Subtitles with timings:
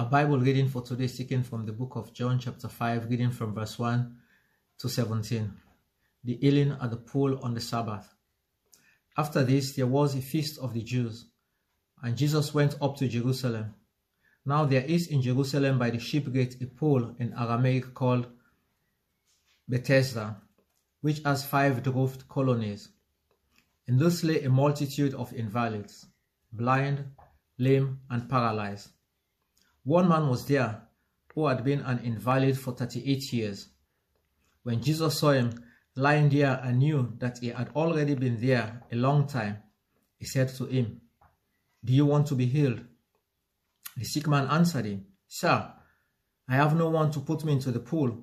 [0.00, 3.30] Our Bible reading for today is taken from the book of John, chapter 5, reading
[3.30, 4.16] from verse 1
[4.78, 5.52] to 17.
[6.24, 8.14] The healing at the pool on the Sabbath.
[9.18, 11.26] After this, there was a feast of the Jews,
[12.02, 13.74] and Jesus went up to Jerusalem.
[14.46, 18.26] Now there is in Jerusalem by the sheep gate a pool in Aramaic called
[19.68, 20.40] Bethesda,
[21.02, 22.88] which has five roofed colonnades.
[23.86, 26.06] In this lay a multitude of invalids,
[26.54, 27.04] blind,
[27.58, 28.88] lame, and paralyzed.
[29.90, 30.82] One man was there
[31.34, 33.70] who had been an invalid for 38 years.
[34.62, 35.64] When Jesus saw him
[35.96, 39.56] lying there and knew that he had already been there a long time,
[40.16, 41.00] he said to him,
[41.84, 42.84] Do you want to be healed?
[43.96, 45.72] The sick man answered him, Sir,
[46.48, 48.16] I have no one to put me into the pool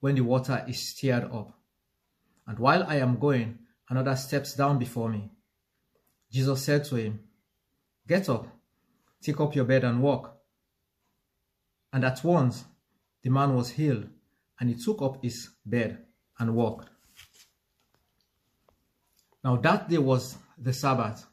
[0.00, 1.58] when the water is stirred up.
[2.46, 5.30] And while I am going, another steps down before me.
[6.30, 7.20] Jesus said to him,
[8.06, 8.46] Get up,
[9.22, 10.33] take up your bed and walk.
[11.94, 12.64] And at once
[13.22, 14.08] the man was healed,
[14.58, 16.04] and he took up his bed
[16.40, 16.88] and walked.
[19.44, 21.24] Now that day was the Sabbath.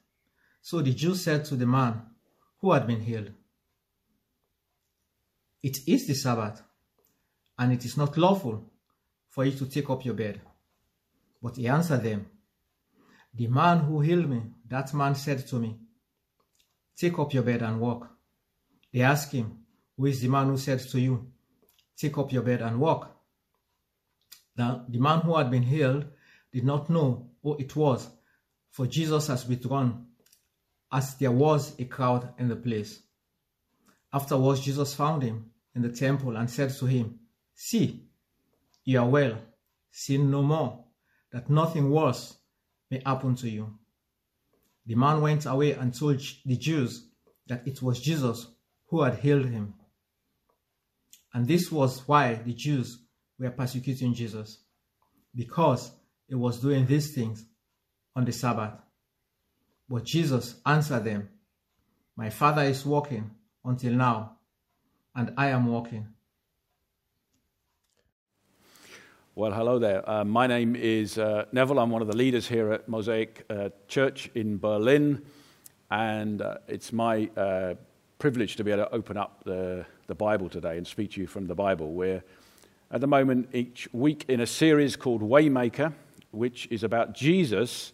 [0.62, 2.04] So the Jews said to the man
[2.60, 3.32] who had been healed,
[5.64, 6.62] It is the Sabbath,
[7.58, 8.72] and it is not lawful
[9.30, 10.42] for you to take up your bed.
[11.42, 12.28] But he answered them,
[13.34, 15.80] The man who healed me, that man said to me,
[16.96, 18.08] Take up your bed and walk.
[18.94, 19.61] They asked him,
[19.98, 21.32] Who is the man who said to you,
[21.98, 23.16] Take up your bed and walk?
[24.58, 26.06] Now, the man who had been healed
[26.52, 28.10] did not know who it was,
[28.70, 30.08] for Jesus has withdrawn,
[30.92, 33.02] as there was a crowd in the place.
[34.14, 37.20] Afterwards, Jesus found him in the temple and said to him,
[37.54, 38.04] See,
[38.84, 39.38] you are well,
[39.92, 40.84] sin no more,
[41.32, 42.36] that nothing worse
[42.90, 43.78] may happen to you.
[44.86, 47.08] The man went away and told the Jews
[47.48, 48.48] that it was Jesus
[48.88, 49.74] who had healed him.
[51.34, 53.00] And this was why the Jews
[53.40, 54.60] were persecuting Jesus,
[55.34, 55.92] because
[56.28, 57.46] he was doing these things
[58.16, 58.74] on the Sabbath.
[59.90, 61.30] But Jesus answered them,
[62.16, 63.32] My Father is working
[63.64, 64.38] until now,
[65.16, 66.08] and I am working.
[69.34, 70.08] Well, hello there.
[70.10, 71.80] Uh, my name is uh, Neville.
[71.80, 75.22] I'm one of the leaders here at Mosaic uh, Church in Berlin,
[75.90, 77.30] and uh, it's my
[78.22, 81.22] uh, privilege to be able to open up the, the Bible today and speak to
[81.22, 81.92] you from the Bible.
[81.92, 82.24] We're
[82.92, 85.94] at the moment each week in a series called Waymaker,
[86.30, 87.94] which is about Jesus.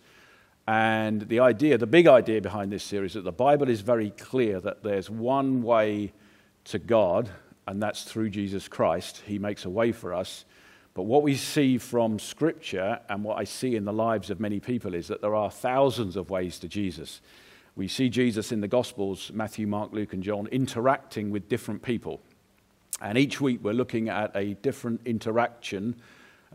[0.67, 4.09] And the idea, the big idea behind this series, is that the Bible is very
[4.11, 6.11] clear that there's one way
[6.65, 7.29] to God,
[7.65, 9.21] and that's through Jesus Christ.
[9.25, 10.43] He makes a way for us.
[10.93, 14.59] But what we see from Scripture and what I see in the lives of many
[14.59, 17.21] people is that there are thousands of ways to Jesus.
[17.77, 22.19] We see Jesus in the Gospels, Matthew, Mark, Luke, and John, interacting with different people.
[23.03, 25.95] And each week we're looking at a different interaction,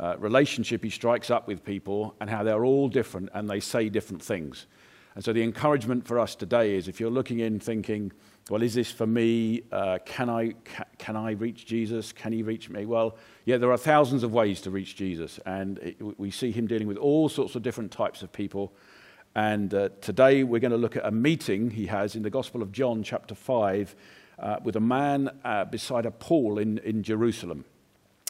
[0.01, 3.89] uh, relationship he strikes up with people, and how they're all different and they say
[3.89, 4.67] different things.
[5.15, 8.11] And so the encouragement for us today is if you're looking in thinking,
[8.51, 9.63] well, is this for me?
[9.71, 12.11] Uh, can, I, ca- can I reach Jesus?
[12.11, 12.85] Can he reach me?
[12.85, 16.67] Well, yeah, there are thousands of ways to reach Jesus, and it, we see him
[16.67, 18.73] dealing with all sorts of different types of people.
[19.35, 22.61] And uh, today we're going to look at a meeting he has in the Gospel
[22.61, 23.97] of John, chapter 5,
[24.39, 27.65] uh, with a man uh, beside a pool in, in Jerusalem.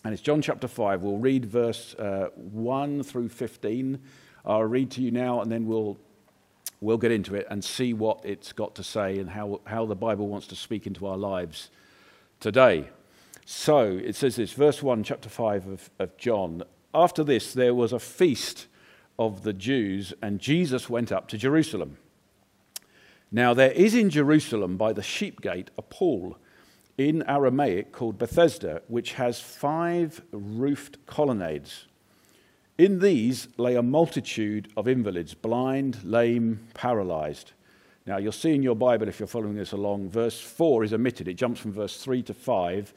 [0.04, 1.02] And it's John chapter 5.
[1.02, 4.00] We'll read verse uh, 1 through 15.
[4.44, 5.98] I'll read to you now, and then we'll
[6.80, 9.94] we'll get into it and see what it's got to say and how, how the
[9.94, 11.70] Bible wants to speak into our lives
[12.40, 12.88] today.
[13.44, 16.64] So it says this, verse 1, chapter 5 of, of John.
[16.92, 18.66] After this, there was a feast
[19.18, 21.98] of the Jews, and Jesus went up to Jerusalem.
[23.30, 26.36] Now, there is in Jerusalem by the sheep gate a pool
[26.98, 31.86] in Aramaic called Bethesda, which has five roofed colonnades.
[32.78, 37.52] In these lay a multitude of invalids, blind, lame, paralyzed.
[38.06, 41.28] Now, you'll see in your Bible, if you're following this along, verse 4 is omitted.
[41.28, 42.92] It jumps from verse 3 to 5.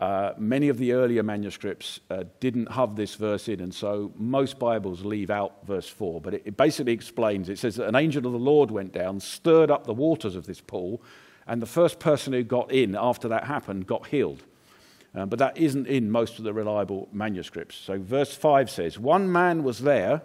[0.00, 4.58] Uh, many of the earlier manuscripts uh, didn't have this verse in, and so most
[4.58, 6.20] Bibles leave out verse 4.
[6.20, 9.20] But it, it basically explains it says that an angel of the Lord went down,
[9.20, 11.00] stirred up the waters of this pool,
[11.46, 14.42] and the first person who got in after that happened got healed.
[15.14, 17.76] Uh, but that isn't in most of the reliable manuscripts.
[17.76, 20.20] So, verse 5 says, One man was there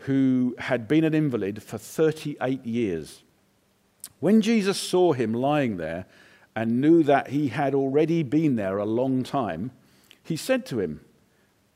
[0.00, 3.22] who had been an invalid for 38 years.
[4.20, 6.04] When Jesus saw him lying there
[6.56, 9.70] and knew that he had already been there a long time,
[10.22, 11.00] he said to him,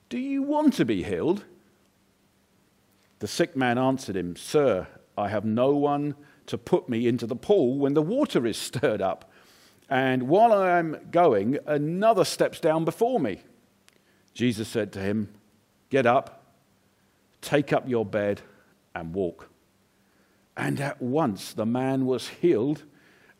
[0.08, 1.44] Do you want to be healed?
[3.18, 4.86] The sick man answered him, Sir,
[5.16, 6.14] I have no one
[6.46, 9.30] to put me into the pool when the water is stirred up
[9.88, 13.40] and while I am going, another steps down before me.
[14.34, 15.30] Jesus said to him,
[15.88, 16.44] Get up,
[17.40, 18.42] take up your bed,
[18.94, 19.48] and walk.
[20.56, 22.84] And at once the man was healed,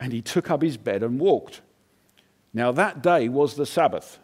[0.00, 1.60] and he took up his bed and walked.
[2.52, 4.18] Now that day was the Sabbath.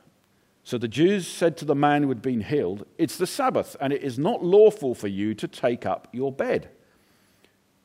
[0.63, 3.93] So the Jews said to the man who had been healed, It's the Sabbath, and
[3.93, 6.71] it is not lawful for you to take up your bed.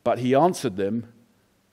[0.04, 1.12] But he answered them,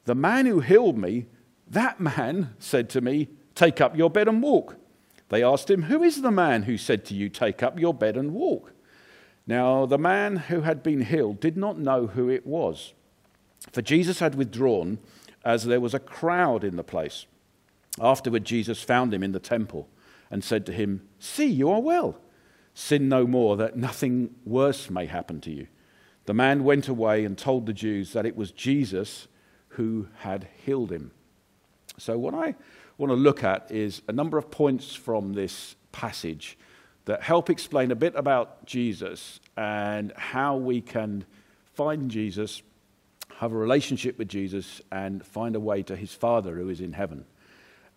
[0.04, 1.26] The man who healed me,
[1.68, 4.76] that man said to me, Take up your bed and walk.
[5.28, 8.16] They asked him, Who is the man who said to you, Take up your bed
[8.16, 8.72] and walk?
[9.46, 12.94] Now the man who had been healed did not know who it was,
[13.72, 14.98] for Jesus had withdrawn
[15.46, 17.24] as there was a crowd in the place.
[18.00, 19.88] Afterward, Jesus found him in the temple
[20.28, 22.18] and said to him, See, you are well.
[22.74, 25.68] Sin no more, that nothing worse may happen to you.
[26.24, 29.28] The man went away and told the Jews that it was Jesus
[29.68, 31.12] who had healed him.
[31.96, 32.56] So, what I
[32.98, 36.58] want to look at is a number of points from this passage
[37.04, 41.24] that help explain a bit about Jesus and how we can
[41.72, 42.62] find Jesus,
[43.38, 46.92] have a relationship with Jesus, and find a way to his Father who is in
[46.92, 47.24] heaven.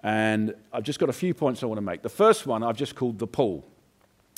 [0.03, 2.01] And I've just got a few points I want to make.
[2.01, 3.65] The first one I've just called the pull.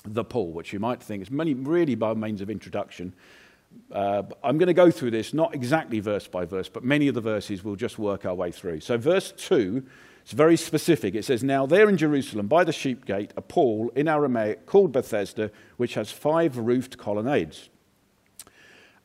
[0.04, 3.14] The pull, which you might think is many, really by means of introduction.
[3.92, 7.16] Uh, I'm going to go through this, not exactly verse by verse, but many of
[7.16, 8.82] the verses we'll just work our way through.
[8.82, 9.84] So, verse 2
[10.24, 11.16] it's very specific.
[11.16, 14.92] It says, Now there in Jerusalem, by the sheep gate, a pool in Aramaic called
[14.92, 17.70] Bethesda, which has five roofed colonnades.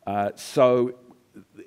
[0.06, 0.94] Uh, so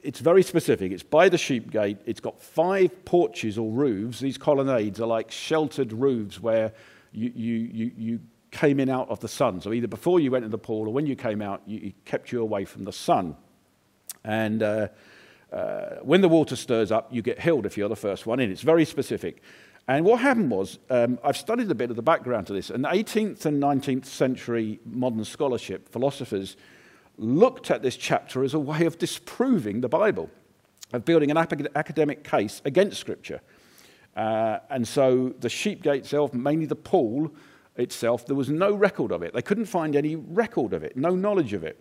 [0.03, 0.91] it's very specific.
[0.91, 1.97] It's by the sheep gate.
[2.05, 4.19] It's got five porches or roofs.
[4.19, 6.73] These colonnades are like sheltered roofs where
[7.11, 8.19] you, you, you, you
[8.51, 9.61] came in out of the sun.
[9.61, 12.05] So either before you went in the pool or when you came out, you, it
[12.05, 13.35] kept you away from the sun.
[14.23, 14.87] And uh,
[15.51, 18.51] uh, when the water stirs up, you get healed if you're the first one in.
[18.51, 19.41] It's very specific.
[19.87, 22.69] And what happened was, um, I've studied a bit of the background to this.
[22.69, 26.57] In 18th and 19th century modern scholarship, philosophers
[27.19, 30.29] looked at this chapter as a way of disproving the Bible,
[30.93, 33.41] of building an academic case against Scripture.
[34.15, 37.31] Uh, and so the sheep gate itself, mainly the pool
[37.75, 39.33] itself, there was no record of it.
[39.33, 41.77] They couldn't find any record of it, no knowledge of it.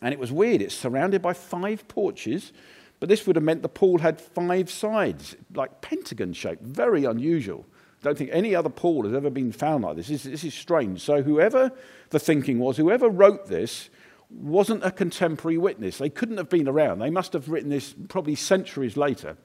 [0.00, 0.62] And it was weird.
[0.62, 2.52] It's surrounded by five porches
[3.00, 7.64] but this would have meant the pool had five sides, like pentagon shaped, very unusual.
[8.00, 10.08] I don't think any other pool has ever been found like this.
[10.08, 11.00] This, this is strange.
[11.00, 11.72] So, whoever
[12.10, 13.90] the thinking was, whoever wrote this,
[14.30, 15.98] wasn't a contemporary witness.
[15.98, 16.98] They couldn't have been around.
[16.98, 19.36] They must have written this probably centuries later,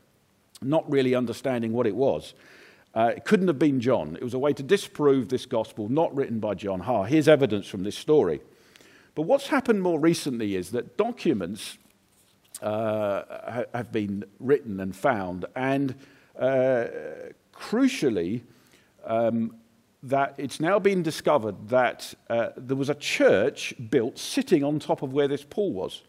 [0.61, 2.33] not really understanding what it was.
[2.95, 4.15] Uh, it couldn't have been John.
[4.15, 6.81] It was a way to disprove this gospel, not written by John.
[6.81, 8.41] Ha, here's evidence from this story.
[9.15, 11.77] But what's happened more recently is that documents
[12.61, 15.45] uh, have been written and found.
[15.55, 15.95] And
[16.37, 16.85] uh,
[17.53, 18.41] crucially,
[19.05, 19.55] um,
[20.03, 25.01] that it's now been discovered that uh, there was a church built sitting on top
[25.01, 26.03] of where this pool was.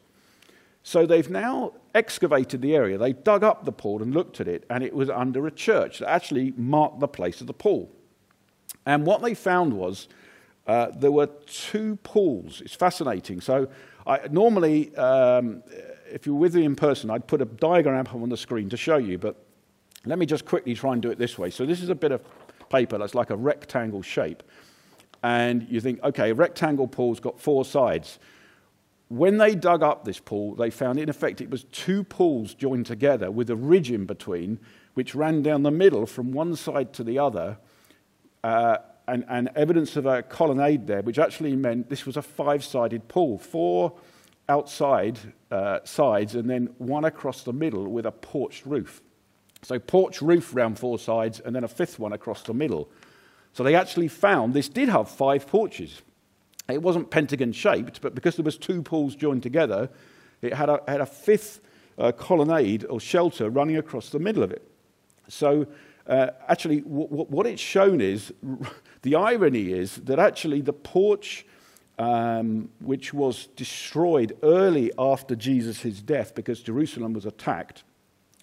[0.83, 2.99] So they've now excavated the area.
[2.99, 6.01] They dug up the pool and looked at it, and it was under a church
[6.01, 7.91] that actually marked the place of the pool.
[8.85, 10.09] And what they found was
[10.67, 12.61] uh, there were two pools.
[12.61, 13.41] It's fascinating.
[13.41, 13.69] So
[14.07, 15.63] I, normally, um,
[16.11, 18.77] if you're with me in person, I'd put a diagram up on the screen to
[18.77, 19.37] show you, but
[20.05, 21.49] let me just quickly try and do it this way.
[21.49, 22.23] So this is a bit of
[22.69, 24.43] paper that's like a rectangle shape.
[25.23, 28.19] And you think, okay, a rectangle pool's got four sides.
[29.09, 32.87] When they dug up this pool, they found in effect it was two pools joined
[32.87, 34.59] together with a ridge in between,
[34.95, 37.59] which ran down the middle from one side to the other,
[38.43, 42.65] uh, and, and evidence of a colonnade there, which actually meant this was a five
[42.65, 43.39] sided pool.
[43.39, 43.95] Four
[44.49, 45.19] outside
[45.51, 49.03] uh, sides and then one across the middle with a porched roof.
[49.65, 52.89] So, porch roof round four sides and then a fifth one across the middle.
[53.53, 56.03] So, they actually found this did have five porches.
[56.69, 59.91] It wasn't pentagon shaped, but because there was two pools joined together,
[60.43, 61.61] it had a, had a fifth
[61.99, 64.67] uh, colonnade or shelter running across the middle of it.
[65.29, 65.67] So,
[66.07, 68.33] uh, actually, w- w- what it's shown is
[69.03, 71.47] the irony is that actually the porch
[71.99, 77.85] um, which was destroyed early after Jesus' death because Jerusalem was attacked,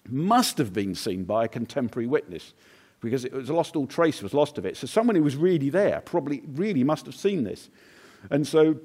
[0.08, 2.54] must have been seen by a contemporary witness
[3.00, 4.76] because it was lost, all trace was lost of it.
[4.76, 7.68] So someone who was really there probably really must have seen this.
[8.30, 8.76] And so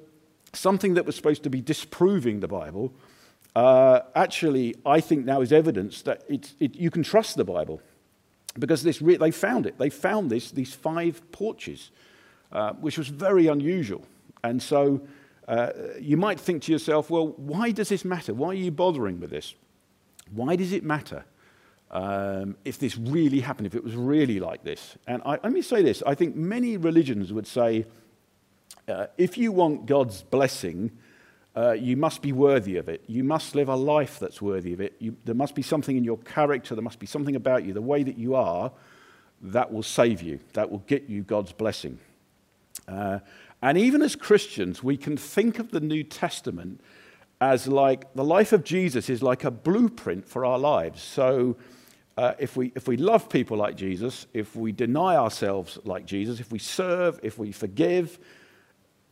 [0.54, 2.92] something that was supposed to be disproving the Bible,
[3.56, 7.82] uh, actually, I think now is evidence that it, you can trust the Bible
[8.58, 9.78] because this re- they found it.
[9.78, 11.92] They found this, these five porches,
[12.52, 14.06] uh, which was very unusual.
[14.44, 15.02] And so
[15.48, 15.70] uh,
[16.00, 18.34] you might think to yourself, well, why does this matter?
[18.34, 19.54] Why are you bothering with this?
[20.34, 21.26] Why does it matter?
[21.92, 24.98] um, if this really happened, if it was really like this.
[25.08, 27.86] And I, let me say this I think many religions would say
[28.88, 30.92] uh, if you want God's blessing,
[31.56, 33.04] uh, you must be worthy of it.
[33.08, 34.96] You must live a life that's worthy of it.
[35.00, 37.82] You, there must be something in your character, there must be something about you, the
[37.82, 38.72] way that you are,
[39.42, 42.00] that will save you, that will get you God's blessing.
[42.88, 43.20] Uh,
[43.62, 46.80] and even as Christians, we can think of the New Testament
[47.40, 51.02] as like the life of Jesus is like a blueprint for our lives.
[51.02, 51.58] So
[52.18, 56.40] uh, if, we, if we love people like Jesus, if we deny ourselves like Jesus,
[56.40, 58.18] if we serve, if we forgive,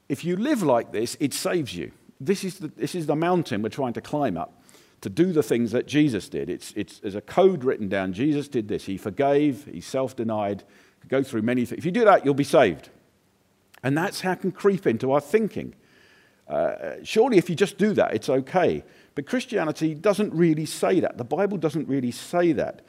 [0.10, 1.92] if you live like this, it saves you.
[2.20, 4.64] This is the, this is the mountain we're trying to climb up
[5.02, 6.50] to do the things that Jesus did.
[6.50, 8.14] It's, it's, there's a code written down.
[8.14, 8.86] Jesus did this.
[8.86, 10.64] He forgave, he self denied,
[11.08, 11.78] go through many things.
[11.78, 12.90] If you do that, you'll be saved.
[13.84, 15.76] And that's how it can creep into our thinking.
[16.48, 18.84] Uh, surely, if you just do that, it's okay.
[19.16, 21.18] But Christianity doesn't really say that.
[21.18, 22.82] The Bible doesn't really say that.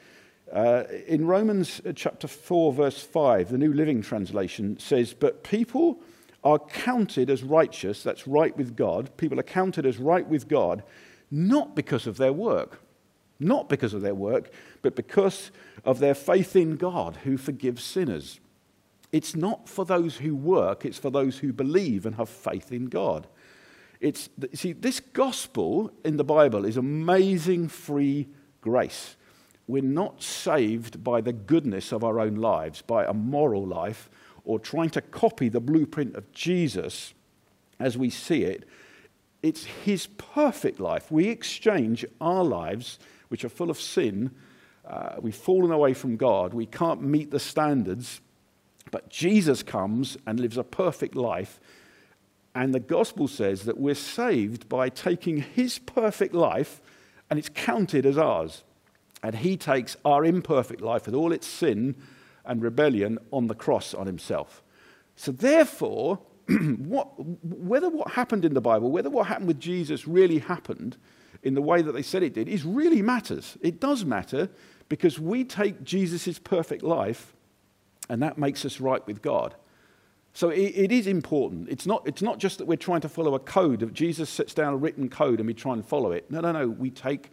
[0.51, 5.99] Uh, in Romans uh, chapter 4, verse 5, the New Living Translation says, But people
[6.43, 9.09] are counted as righteous, that's right with God.
[9.17, 10.83] People are counted as right with God,
[11.29, 12.79] not because of their work,
[13.39, 15.51] not because of their work, but because
[15.83, 18.39] of their faith in God who forgives sinners.
[19.11, 22.85] It's not for those who work, it's for those who believe and have faith in
[22.85, 23.27] God.
[23.99, 28.27] It's, see, this gospel in the Bible is amazing free
[28.61, 29.15] grace
[29.67, 34.09] we're not saved by the goodness of our own lives, by a moral life,
[34.45, 37.13] or trying to copy the blueprint of Jesus
[37.79, 38.67] as we see it.
[39.43, 41.11] It's his perfect life.
[41.11, 44.31] We exchange our lives, which are full of sin.
[44.85, 46.53] Uh, we've fallen away from God.
[46.53, 48.21] We can't meet the standards.
[48.89, 51.59] But Jesus comes and lives a perfect life.
[52.57, 56.81] And the gospel says that we're saved by taking his perfect life
[57.29, 58.63] and it's counted as ours.
[59.21, 61.95] And he takes our imperfect life with all its sin
[62.43, 64.63] and rebellion on the cross on himself.
[65.15, 67.09] So, therefore, what,
[67.45, 70.97] whether what happened in the Bible, whether what happened with Jesus really happened
[71.43, 73.55] in the way that they said it did, is really matters.
[73.61, 74.49] It does matter
[74.89, 77.35] because we take Jesus' perfect life
[78.09, 79.53] and that makes us right with God.
[80.37, 81.67] So it, it is important.
[81.67, 83.91] It's not, it's not just that we're trying to follow a code.
[83.91, 86.29] Jesus sets down a written code and we try and follow it.
[86.29, 86.69] No, no, no.
[86.69, 87.31] We take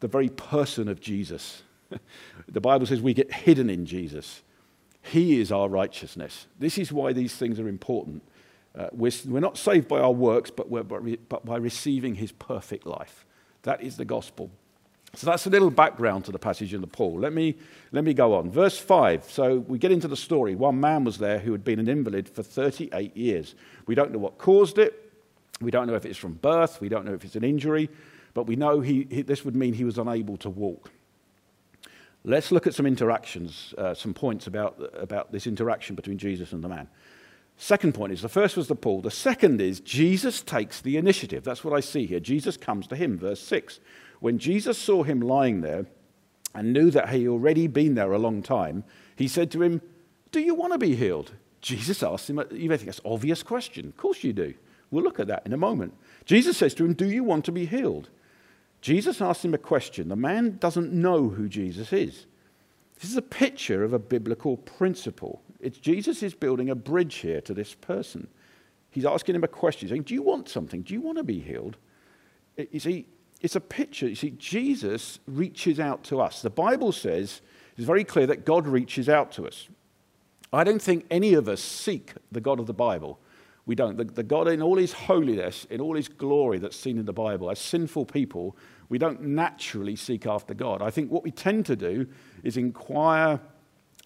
[0.00, 1.62] the very person of Jesus.
[2.48, 4.40] the Bible says we get hidden in Jesus.
[5.02, 6.46] He is our righteousness.
[6.58, 8.22] This is why these things are important.
[8.74, 13.26] Uh, we're, we're not saved by our works, but, but by receiving his perfect life.
[13.64, 14.50] That is the gospel.
[15.14, 17.18] So that's a little background to the passage in the pool.
[17.18, 17.56] Let me,
[17.92, 18.50] let me go on.
[18.50, 19.24] Verse 5.
[19.24, 20.54] So we get into the story.
[20.54, 23.54] One man was there who had been an invalid for 38 years.
[23.86, 25.12] We don't know what caused it.
[25.60, 26.80] We don't know if it's from birth.
[26.80, 27.88] We don't know if it's an injury
[28.38, 30.92] but we know he, he, this would mean he was unable to walk.
[32.22, 36.62] Let's look at some interactions, uh, some points about, about this interaction between Jesus and
[36.62, 36.88] the man.
[37.60, 39.02] Second point is the first was the pool.
[39.02, 41.42] The second is Jesus takes the initiative.
[41.42, 42.20] That's what I see here.
[42.20, 43.80] Jesus comes to him, verse 6.
[44.20, 45.86] When Jesus saw him lying there
[46.54, 48.84] and knew that he had already been there a long time,
[49.16, 49.82] he said to him,
[50.30, 51.32] Do you want to be healed?
[51.60, 53.88] Jesus asked him, you may think that's an obvious question.
[53.88, 54.54] Of course you do.
[54.92, 55.94] We'll look at that in a moment.
[56.24, 58.08] Jesus says to him, Do you want to be healed?
[58.80, 60.08] Jesus asks him a question.
[60.08, 62.26] The man doesn't know who Jesus is.
[63.00, 65.42] This is a picture of a biblical principle.
[65.60, 68.28] It's Jesus is building a bridge here to this person.
[68.90, 70.82] He's asking him a question, saying, Do you want something?
[70.82, 71.76] Do you want to be healed?
[72.56, 73.06] You see,
[73.40, 74.08] it's a picture.
[74.08, 76.42] You see, Jesus reaches out to us.
[76.42, 77.40] The Bible says,
[77.76, 79.68] it's very clear that God reaches out to us.
[80.52, 83.20] I don't think any of us seek the God of the Bible.
[83.66, 83.96] We don't.
[83.96, 87.12] The, the, God, in all his holiness, in all his glory that's seen in the
[87.12, 88.56] Bible, as sinful people,
[88.88, 90.82] we don't naturally seek after God.
[90.82, 92.08] I think what we tend to do
[92.42, 93.38] is inquire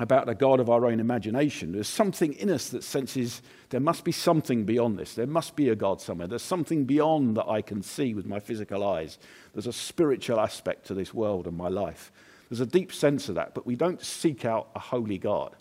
[0.03, 1.73] about a God of our own imagination.
[1.73, 3.41] There's something in us that senses
[3.71, 5.15] there must be something beyond this.
[5.15, 6.27] There must be a God somewhere.
[6.27, 9.19] There's something beyond that I can see with my physical eyes.
[9.55, 12.13] There's a spiritual aspect to this world and my life.
[12.51, 15.57] There's a deep sense of that, but we don't seek out a holy God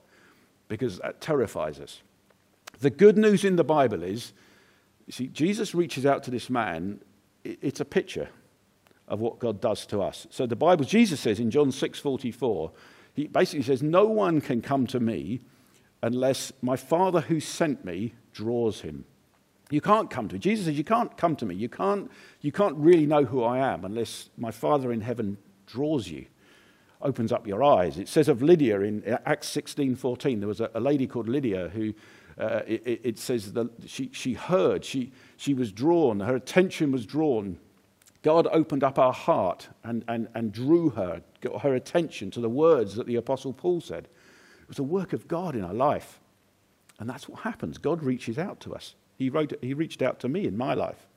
[0.68, 2.02] because that terrifies us.
[2.80, 4.34] The good news in the Bible is,
[5.06, 7.00] you see, Jesus reaches out to this man.
[7.44, 8.30] It's a picture
[9.08, 10.26] of what God does to us.
[10.32, 12.72] So the Bible, Jesus says in John 6:44,
[13.14, 15.42] he basically says, "No one can come to me
[16.02, 19.06] unless my Father who sent me draws him."
[19.70, 20.40] You can't come to me.
[20.40, 21.56] Jesus says, "You can't come to me.
[21.56, 26.08] You can't, you can't really know who I am unless my Father in heaven draws
[26.08, 26.26] you."
[27.02, 27.98] Opens up your eyes.
[27.98, 30.40] It says of Lydia in Acts 16:14.
[30.40, 31.94] There was a, a lady called Lydia who
[32.38, 37.06] uh, it, it, says that she, she heard, she, she was drawn, her attention was
[37.06, 37.58] drawn.
[38.24, 42.50] God opened up our heart and, and, and drew her, got her attention to the
[42.50, 44.08] words that the Apostle Paul said.
[44.62, 46.20] It was a work of God in our life.
[47.00, 47.78] And that's what happens.
[47.78, 48.96] God reaches out to us.
[49.18, 51.08] He, wrote, he reached out to me in my life.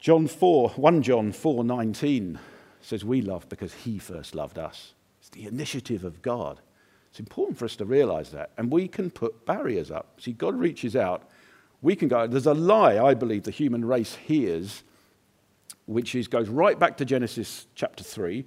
[0.00, 2.38] John 4, 1 John 4 19
[2.82, 4.92] says, We love because he first loved us.
[5.20, 6.60] It's the initiative of God.
[7.10, 8.50] It's important for us to realize that.
[8.58, 10.20] And we can put barriers up.
[10.20, 11.30] See, God reaches out.
[11.80, 12.26] We can go.
[12.26, 14.82] There's a lie, I believe, the human race hears,
[15.86, 18.44] which is, goes right back to Genesis chapter 3,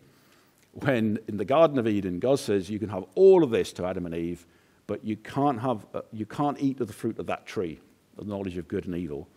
[0.71, 3.85] when in the Garden of Eden, God says, You can have all of this to
[3.85, 4.45] Adam and Eve,
[4.85, 7.79] but you can't, have, uh, you can't eat of the fruit of that tree,
[8.15, 9.27] the knowledge of good and evil.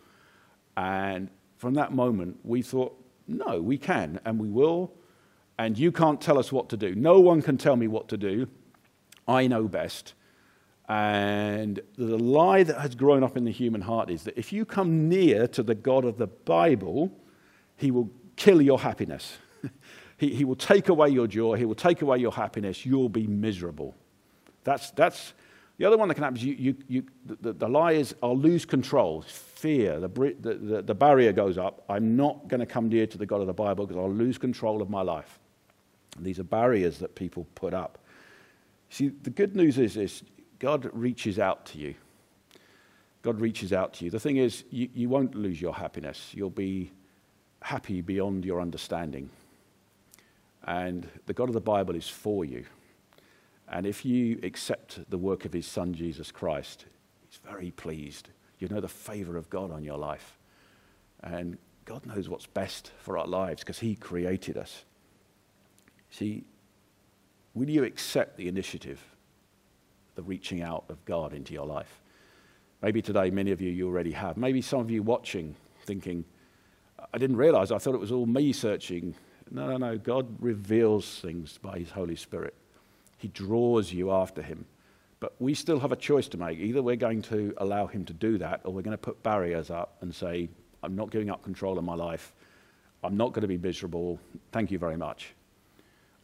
[0.77, 4.93] And from that moment, we thought, No, we can, and we will.
[5.57, 6.95] And you can't tell us what to do.
[6.95, 8.47] No one can tell me what to do.
[9.27, 10.15] I know best.
[10.89, 14.65] And the lie that has grown up in the human heart is that if you
[14.65, 17.11] come near to the God of the Bible,
[17.81, 19.37] he will kill your happiness.
[20.17, 21.57] he, he will take away your joy.
[21.57, 22.85] He will take away your happiness.
[22.85, 23.95] You'll be miserable.
[24.63, 25.33] That's, that's
[25.77, 28.37] the other one that can happen is you, you, you, the, the lie is I'll
[28.37, 29.23] lose control.
[29.23, 29.99] Fear.
[30.01, 30.07] The,
[30.39, 31.83] the, the, the barrier goes up.
[31.89, 34.37] I'm not going to come near to the God of the Bible because I'll lose
[34.37, 35.39] control of my life.
[36.17, 37.97] And these are barriers that people put up.
[38.89, 40.21] See, the good news is, is
[40.59, 41.95] God reaches out to you.
[43.23, 44.11] God reaches out to you.
[44.11, 46.31] The thing is, you, you won't lose your happiness.
[46.33, 46.91] You'll be
[47.61, 49.29] happy beyond your understanding.
[50.63, 52.65] And the God of the Bible is for you.
[53.67, 56.85] And if you accept the work of his son, Jesus Christ,
[57.27, 58.29] he's very pleased.
[58.59, 60.37] You know the favor of God on your life.
[61.23, 64.83] And God knows what's best for our lives because he created us.
[66.09, 66.43] See,
[67.53, 69.03] Will you accept the initiative,
[70.15, 72.01] the reaching out of God into your life?
[72.81, 74.37] Maybe today, many of you, you already have.
[74.37, 76.23] Maybe some of you watching, thinking,
[77.13, 79.15] I didn't realize, I thought it was all me searching.
[79.49, 79.97] No, no, no.
[79.97, 82.53] God reveals things by His Holy Spirit,
[83.17, 84.65] He draws you after Him.
[85.19, 86.57] But we still have a choice to make.
[86.57, 89.69] Either we're going to allow Him to do that, or we're going to put barriers
[89.69, 90.49] up and say,
[90.81, 92.33] I'm not giving up control of my life.
[93.03, 94.19] I'm not going to be miserable.
[94.51, 95.33] Thank you very much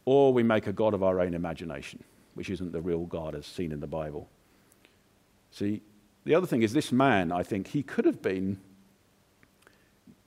[0.08, 3.44] or we make a God of our own imagination, which isn't the real God as
[3.44, 4.26] seen in the Bible.
[5.50, 5.82] See,
[6.24, 8.58] the other thing is this man, I think, he could have been.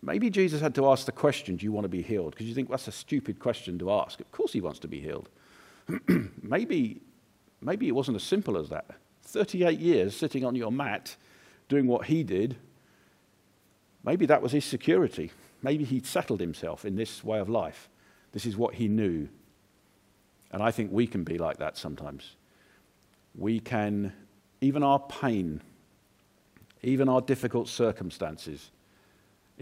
[0.04, 2.32] Maybe Jesus had to ask the question, Do you want to be healed?
[2.32, 4.20] Because you think that's a stupid question to ask.
[4.20, 5.30] Of course, he wants to be healed.
[6.42, 7.02] maybe,
[7.62, 8.86] maybe it wasn't as simple as that.
[9.24, 11.16] 38 years sitting on your mat
[11.70, 12.58] doing what he did,
[14.04, 15.32] maybe that was his security.
[15.62, 17.88] Maybe he'd settled himself in this way of life.
[18.32, 19.30] This is what he knew.
[20.52, 22.36] And I think we can be like that sometimes.
[23.36, 24.12] We can,
[24.60, 25.62] even our pain,
[26.82, 28.72] even our difficult circumstances,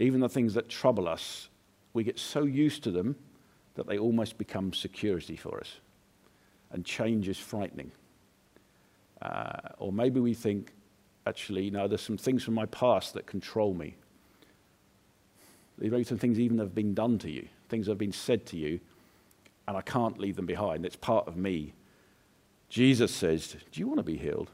[0.02, 1.48] even the things that trouble us,
[1.92, 3.16] we get so used to them
[3.74, 5.76] that they almost become security for us.
[6.72, 7.90] And change is frightening.
[9.20, 10.72] Uh, or maybe we think,
[11.26, 13.96] actually, no, there's some things from my past that control me.
[15.78, 18.46] Maybe some things even that have been done to you, things that have been said
[18.46, 18.80] to you
[19.70, 20.84] and I can't leave them behind.
[20.84, 21.74] It's part of me.
[22.68, 24.50] Jesus says, Do you want to be healed?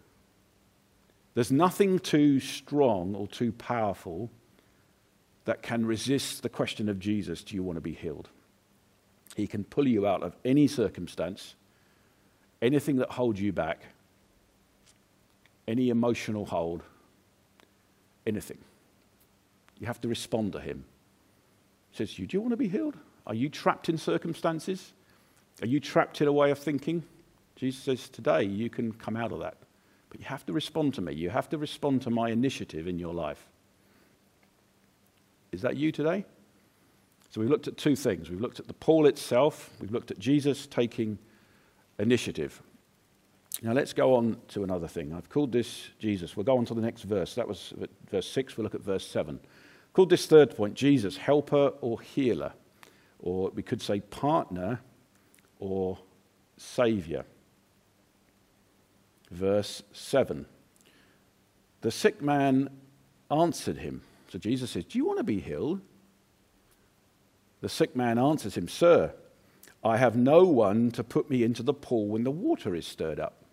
[1.32, 4.30] There's nothing too strong or too powerful
[5.46, 8.28] that can resist the question of Jesus, Do you want to be healed?
[9.34, 11.54] He can pull you out of any circumstance,
[12.60, 13.82] anything that holds you back,
[15.66, 16.82] any emotional hold,
[18.26, 18.58] anything.
[19.78, 20.84] You have to respond to him.
[21.90, 22.96] He says, Do you want to be healed?
[23.26, 24.92] Are you trapped in circumstances?
[25.62, 27.02] Are you trapped in a way of thinking?
[27.56, 29.56] Jesus says, Today you can come out of that.
[30.10, 31.14] But you have to respond to me.
[31.14, 33.46] You have to respond to my initiative in your life.
[35.52, 36.24] Is that you today?
[37.30, 38.30] So we've looked at two things.
[38.30, 41.18] We've looked at the pool itself, we've looked at Jesus taking
[41.98, 42.62] initiative.
[43.62, 45.14] Now let's go on to another thing.
[45.14, 46.36] I've called this Jesus.
[46.36, 47.34] We'll go on to the next verse.
[47.34, 47.72] That was
[48.10, 48.56] verse 6.
[48.56, 49.40] We'll look at verse 7.
[49.94, 52.52] Called this third point Jesus, helper or healer.
[53.18, 54.80] Or we could say partner
[55.58, 55.98] or
[56.58, 57.24] Saviour.
[59.30, 60.46] Verse 7
[61.80, 62.68] The sick man
[63.30, 64.02] answered him.
[64.28, 65.80] So Jesus says, Do you want to be healed?
[67.60, 69.12] The sick man answers him, Sir,
[69.84, 73.20] I have no one to put me into the pool when the water is stirred
[73.20, 73.44] up.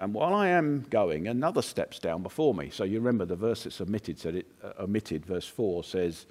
[0.00, 2.70] And while I am going, another steps down before me.
[2.70, 6.26] So you remember the verse that's omitted, said it, uh, omitted verse 4 says,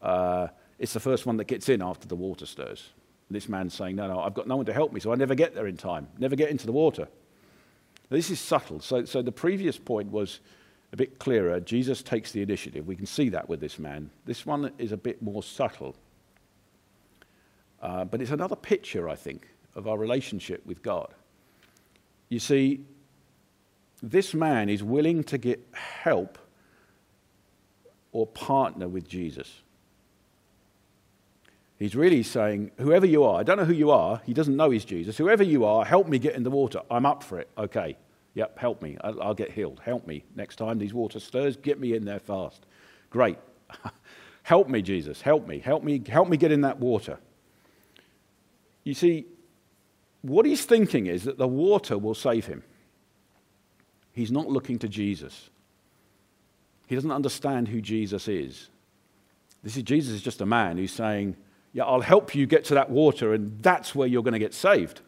[0.00, 0.48] uh,
[0.78, 2.90] It's the first one that gets in after the water stirs.
[3.30, 5.34] This man's saying, No, no, I've got no one to help me, so I never
[5.34, 7.08] get there in time, never get into the water.
[8.10, 8.80] Now, this is subtle.
[8.80, 10.40] So, so the previous point was
[10.92, 11.60] a bit clearer.
[11.60, 12.86] Jesus takes the initiative.
[12.86, 14.10] We can see that with this man.
[14.24, 15.94] This one is a bit more subtle.
[17.80, 21.14] Uh, but it's another picture, I think, of our relationship with God.
[22.28, 22.80] You see,
[24.02, 26.38] this man is willing to get help
[28.12, 29.62] or partner with Jesus.
[31.78, 34.70] He's really saying, Whoever you are, I don't know who you are, he doesn't know
[34.70, 35.16] he's Jesus.
[35.16, 36.82] Whoever you are, help me get in the water.
[36.90, 37.48] I'm up for it.
[37.56, 37.96] Okay.
[38.34, 38.96] Yep, help me.
[39.02, 39.80] I'll, I'll get healed.
[39.84, 40.24] Help me.
[40.36, 42.64] Next time these water stirs, get me in there fast.
[43.10, 43.38] Great.
[44.42, 45.20] help me, Jesus.
[45.20, 45.58] Help me.
[45.58, 46.02] Help me.
[46.08, 47.18] Help me get in that water.
[48.84, 49.26] You see,
[50.22, 52.62] what he's thinking is that the water will save him.
[54.12, 55.50] He's not looking to Jesus.
[56.86, 58.68] He doesn't understand who Jesus is.
[59.62, 61.36] This is Jesus is just a man who's saying,
[61.72, 64.54] "Yeah, I'll help you get to that water and that's where you're going to get
[64.54, 65.00] saved.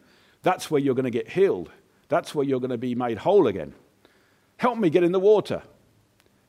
[0.43, 1.71] That's where you're going to get healed.
[2.13, 3.73] That's where you're going to be made whole again.
[4.57, 5.63] Help me get in the water."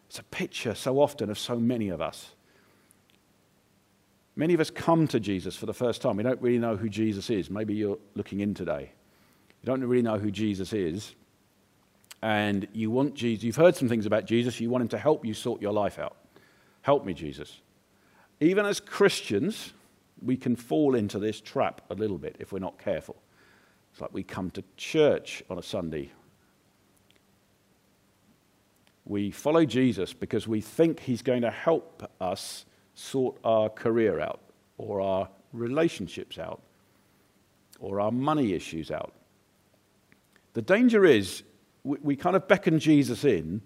[0.09, 2.35] It's a picture so often of so many of us.
[4.37, 6.19] Many of us come to Jesus for the first time.
[6.19, 7.49] We don't really know who Jesus is.
[7.49, 8.93] Maybe you're looking in today.
[9.63, 11.15] You don't really know who Jesus is.
[12.21, 15.25] And you want Jesus, you've heard some things about Jesus, you want him to help
[15.25, 16.17] you sort your life out.
[16.83, 17.63] Help me, Jesus.
[18.41, 19.73] Even as Christians,
[20.21, 23.17] we can fall into this trap a little bit if we're not careful.
[23.95, 26.11] It's like we come to church on a Sunday.
[29.05, 32.65] We follow Jesus because we think he's going to help us
[32.97, 34.41] sort our career out,
[34.79, 36.61] or our relationships out,
[37.79, 39.13] or our money issues out.
[40.55, 41.45] The danger is
[41.85, 43.63] we, kind of beckon Jesus in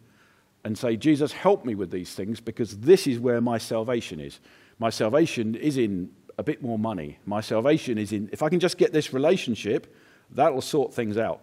[0.62, 4.41] and say, Jesus, help me with these things because this is where my salvation is.
[4.79, 7.19] My salvation is in a bit more money.
[7.25, 9.95] My salvation is in, if I can just get this relationship,
[10.31, 11.41] that'll sort things out.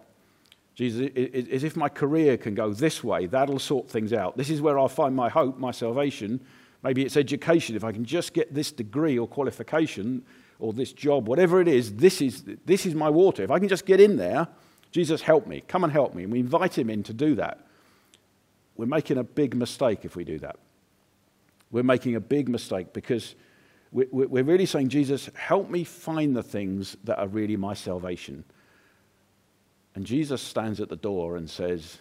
[0.74, 1.10] Jesus,
[1.50, 4.36] as if my career can go this way, that'll sort things out.
[4.36, 6.40] This is where I'll find my hope, my salvation,
[6.86, 7.74] Maybe it's education.
[7.74, 10.24] If I can just get this degree or qualification
[10.60, 13.42] or this job, whatever it is, this is, this is my water.
[13.42, 14.46] If I can just get in there,
[14.92, 15.64] Jesus, help me.
[15.66, 16.22] Come and help me.
[16.22, 17.66] And we invite him in to do that.
[18.76, 20.58] We're making a big mistake if we do that.
[21.72, 23.34] We're making a big mistake because
[23.90, 28.44] we're really saying, Jesus, help me find the things that are really my salvation.
[29.96, 31.98] And Jesus stands at the door and says,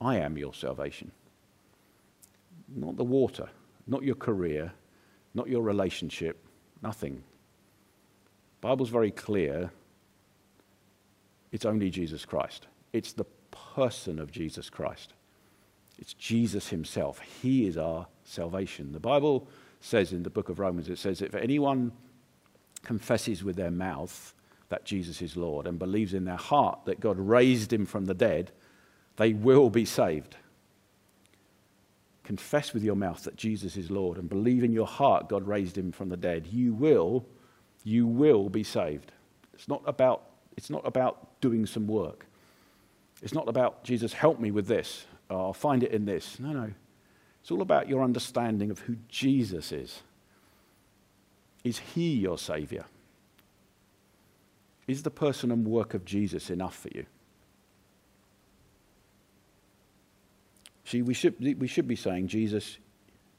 [0.00, 1.12] I am your salvation
[2.74, 3.48] not the water,
[3.86, 4.72] not your career,
[5.34, 6.44] not your relationship,
[6.82, 7.22] nothing.
[8.60, 9.70] Bible's very clear.
[11.52, 12.66] It's only Jesus Christ.
[12.92, 15.14] It's the person of Jesus Christ.
[15.98, 17.20] It's Jesus himself.
[17.42, 18.92] He is our salvation.
[18.92, 19.48] The Bible
[19.80, 21.92] says in the book of Romans, it says, if anyone
[22.82, 24.34] confesses with their mouth
[24.70, 28.14] that Jesus is Lord and believes in their heart that God raised him from the
[28.14, 28.50] dead,
[29.16, 30.36] they will be saved
[32.30, 35.76] confess with your mouth that Jesus is Lord and believe in your heart God raised
[35.76, 37.26] him from the dead, you will,
[37.82, 39.10] you will be saved.
[39.52, 42.26] It's not about, it's not about doing some work.
[43.20, 45.06] It's not about, Jesus, help me with this.
[45.28, 46.38] Oh, I'll find it in this.
[46.38, 46.70] No, no.
[47.42, 50.02] It's all about your understanding of who Jesus is.
[51.64, 52.84] Is he your Savior?
[54.90, 57.06] Is the person and work of Jesus enough for you?
[60.84, 62.78] See, we should, we should be saying, Jesus,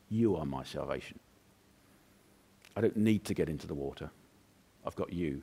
[0.10, 1.20] you are my salvation.
[2.78, 4.10] I don't need to get into the water.
[4.88, 5.42] I've got you.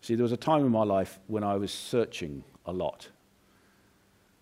[0.00, 3.10] See, there was a time in my life when I was searching a lot,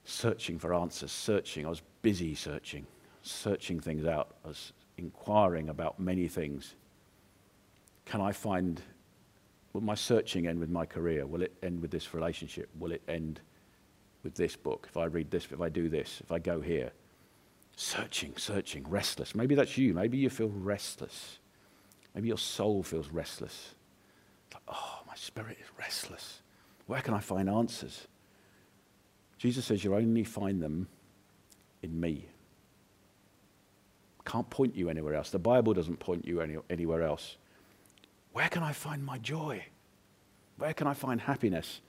[0.04, 1.66] searching for answers, searching.
[1.66, 2.86] I was busy searching,
[3.22, 4.36] searching things out.
[4.44, 6.76] I was inquiring about many things.
[8.04, 8.80] Can I find,
[9.72, 11.26] will my searching end with my career?
[11.26, 12.68] Will it end with this relationship?
[12.78, 13.40] Will it end
[14.24, 16.90] with this book, if I read this, if I do this, if I go here.
[17.76, 19.34] Searching, searching, restless.
[19.34, 19.92] Maybe that's you.
[19.92, 21.38] Maybe you feel restless.
[22.14, 23.74] Maybe your soul feels restless.
[24.46, 26.40] It's like, oh, my spirit is restless.
[26.86, 28.06] Where can I find answers?
[29.38, 30.88] Jesus says You'll only find them
[31.82, 32.28] in me.
[34.24, 35.30] Can't point you anywhere else.
[35.30, 37.36] The Bible doesn't point you any, anywhere else.
[38.34, 39.64] Where can I find my joy?
[40.58, 41.80] Where can I find happiness?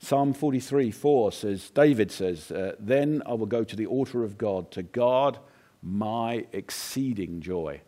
[0.00, 4.36] Psalm 43 4 says, David says, uh, Then I will go to the altar of
[4.36, 5.38] God to guard
[5.82, 7.80] my exceeding joy.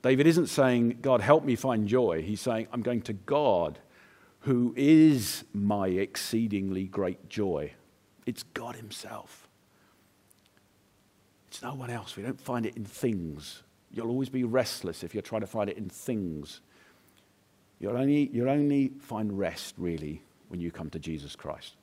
[0.00, 2.22] David isn't saying, God, help me find joy.
[2.22, 3.78] He's saying, I'm going to God,
[4.40, 7.72] who is my exceedingly great joy.
[8.24, 9.48] It's God Himself.
[11.48, 12.16] It's no one else.
[12.16, 13.64] We don't find it in things.
[13.90, 16.62] You'll always be restless if you're trying to find it in things.
[17.78, 21.74] You'll only, you'll only find rest, really, when you come to Jesus Christ.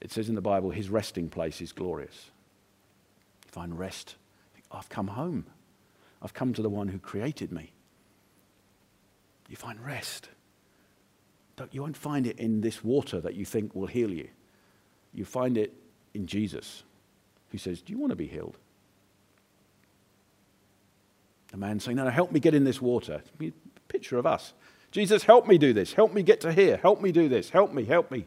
[0.00, 2.30] It says in the Bible, his resting place is glorious.
[3.44, 4.14] You find rest.
[4.70, 5.46] I've come home.
[6.22, 7.72] I've come to the one who created me.
[9.48, 10.28] You find rest.
[11.56, 14.28] Don't, you won't find it in this water that you think will heal you.
[15.12, 15.72] You find it
[16.14, 16.84] in Jesus,
[17.50, 18.56] who says, Do you want to be healed?
[21.52, 23.22] A man saying, No, no, help me get in this water.
[23.88, 24.52] Picture of us.
[24.90, 25.92] Jesus, help me do this.
[25.92, 26.78] Help me get to here.
[26.78, 27.50] Help me do this.
[27.50, 28.26] Help me, help me.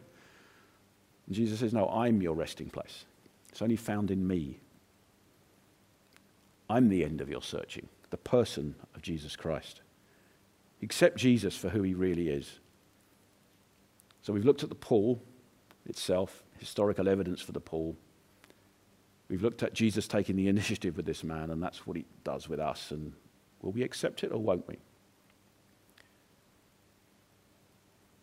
[1.26, 3.04] And Jesus says, No, I'm your resting place.
[3.50, 4.60] It's only found in me.
[6.70, 9.82] I'm the end of your searching, the person of Jesus Christ.
[10.82, 12.60] Accept Jesus for who he really is.
[14.22, 15.20] So we've looked at the pool
[15.86, 17.96] itself, historical evidence for the pool.
[19.28, 22.48] We've looked at Jesus taking the initiative with this man, and that's what he does
[22.48, 22.90] with us.
[22.90, 23.12] And
[23.60, 24.78] will we accept it or won't we?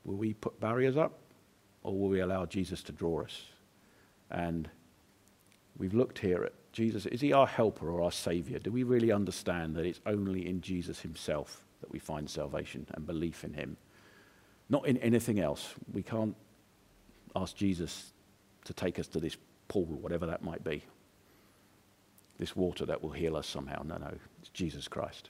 [0.10, 1.20] Will we put barriers up
[1.84, 3.44] or will we allow Jesus to draw us?
[4.32, 4.68] And
[5.78, 7.06] we've looked here at Jesus.
[7.06, 8.58] Is he our helper or our savior?
[8.58, 13.06] Do we really understand that it's only in Jesus himself that we find salvation and
[13.06, 13.78] belief in him?
[14.68, 15.76] Not in anything else.
[15.94, 16.36] We can't
[17.36, 18.12] ask Jesus
[18.66, 20.84] to take us to this pool, whatever that might be.
[22.40, 23.84] This water that will heal us somehow.
[23.86, 25.30] No, no, it's Jesus Christ.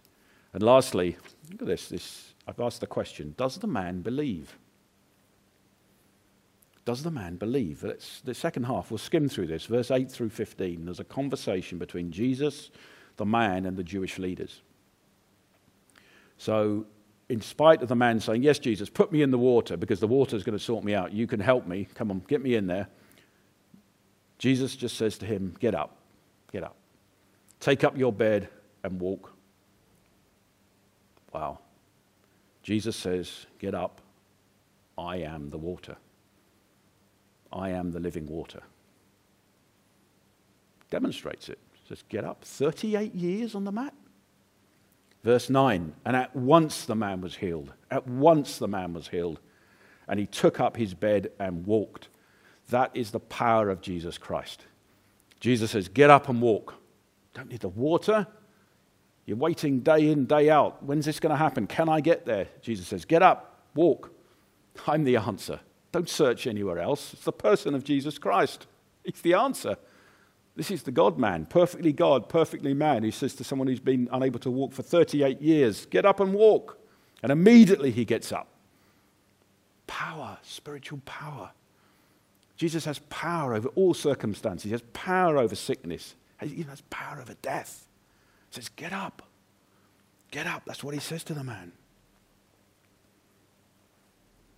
[0.54, 1.18] And lastly,
[1.52, 4.58] look at this, this I've asked the question Does the man believe?
[6.86, 7.84] Does the man believe?
[7.84, 10.86] Let's, the second half, we'll skim through this, verse 8 through 15.
[10.86, 12.72] There's a conversation between Jesus,
[13.18, 14.62] the man, and the Jewish leaders.
[16.38, 16.86] So,
[17.28, 20.08] in spite of the man saying, Yes, Jesus, put me in the water because the
[20.08, 21.14] water is going to sort me out.
[21.14, 21.88] You can help me.
[21.94, 22.88] Come on, get me in there.
[24.40, 25.98] Jesus just says to him, Get up,
[26.52, 26.76] get up.
[27.60, 28.50] Take up your bed
[28.84, 29.34] and walk.
[31.34, 31.60] Wow.
[32.64, 34.02] Jesus says, Get up.
[34.98, 35.98] I am the water.
[37.52, 38.62] I am the living water.
[40.90, 41.60] Demonstrates it.
[41.88, 42.44] Says, Get up.
[42.44, 43.94] 38 years on the mat.
[45.24, 47.74] Verse 9, and at once the man was healed.
[47.92, 49.40] At once the man was healed.
[50.08, 52.08] And he took up his bed and walked.
[52.70, 54.66] That is the power of Jesus Christ.
[55.40, 56.76] Jesus says, Get up and walk.
[57.34, 58.28] Don't need the water.
[59.26, 60.82] You're waiting day in, day out.
[60.84, 61.68] When's this going to happen?
[61.68, 62.48] Can I get there?
[62.62, 64.12] Jesus says, Get up, walk.
[64.88, 65.60] I'm the answer.
[65.92, 67.14] Don't search anywhere else.
[67.14, 68.68] It's the person of Jesus Christ.
[69.04, 69.78] It's the answer.
[70.56, 74.10] This is the God man, perfectly God, perfectly man, He says to someone who's been
[74.12, 76.80] unable to walk for 38 years, Get up and walk.
[77.22, 78.48] And immediately he gets up.
[79.88, 81.52] Power, spiritual power.
[82.56, 84.66] Jesus has power over all circumstances.
[84.66, 86.16] He has power over sickness.
[86.42, 87.88] He has power over death.
[88.50, 89.24] He says, Get up.
[90.32, 90.64] Get up.
[90.66, 91.72] That's what he says to the man.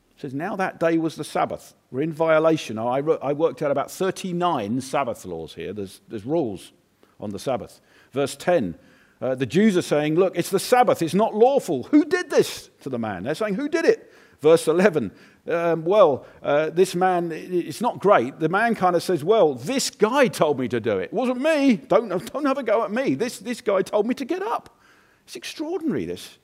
[0.09, 1.73] He says, Now that day was the Sabbath.
[1.89, 2.77] We're in violation.
[2.77, 5.73] I, I worked out about 39 Sabbath laws here.
[5.73, 6.71] There's, there's rules
[7.19, 7.81] on the Sabbath.
[8.11, 8.75] Verse 10
[9.21, 11.01] uh, the Jews are saying, Look, it's the Sabbath.
[11.01, 11.83] It's not lawful.
[11.83, 13.23] Who did this to the man?
[13.23, 14.11] They're saying, Who did it?
[14.39, 15.11] Verse 11
[15.47, 18.39] um, well, uh, this man, it's not great.
[18.39, 21.05] The man kind of says, well, this guy told me to do it.
[21.05, 21.77] It wasn't me.
[21.77, 23.15] Don't, don't have a go at me.
[23.15, 24.77] This, this guy told me to get up.
[25.25, 26.37] It's extraordinary, this.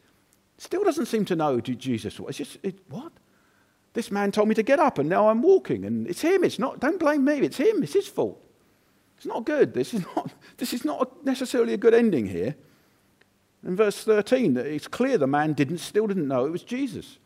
[0.58, 2.20] Still doesn't seem to know Jesus.
[2.28, 3.12] It's just, it, what?
[3.98, 6.44] This man told me to get up and now I'm walking and it's him.
[6.44, 7.40] It's not, don't blame me.
[7.40, 7.82] It's him.
[7.82, 8.40] It's his fault.
[9.18, 9.74] It's not good.
[9.74, 12.54] This is not, this is not necessarily a good ending here.
[13.66, 17.18] In verse 13, it's clear the man didn't, still didn't know it was Jesus.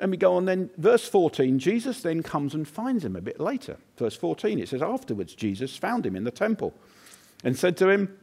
[0.00, 3.38] And we go on then, verse 14, Jesus then comes and finds him a bit
[3.38, 3.76] later.
[3.96, 6.74] Verse 14, it says, Afterwards, Jesus found him in the temple
[7.44, 8.18] and said to him,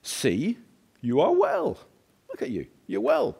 [0.00, 0.56] See,
[1.02, 1.76] you are well.
[2.30, 3.36] Look at you, you're well.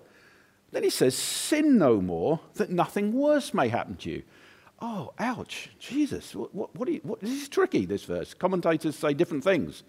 [0.74, 4.22] Then he says, Sin no more, that nothing worse may happen to you.
[4.80, 8.34] Oh, ouch, Jesus, what, what, what, you, what this is tricky, this verse.
[8.34, 9.84] Commentators say different things.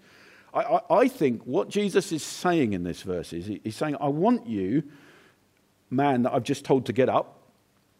[0.54, 3.96] I, I, I, think what Jesus is saying in this verse is he, he's saying,
[4.00, 4.84] I want you,
[5.90, 7.40] man that I've just told to get up,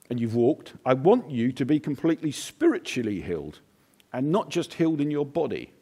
[0.09, 3.59] and you've walked, I want you to be completely spiritually healed
[4.13, 5.73] and not just healed in your body.